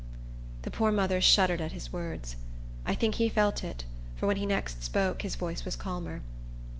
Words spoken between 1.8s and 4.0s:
words. I think he felt it;